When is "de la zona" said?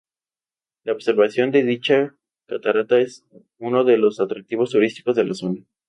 5.15-5.63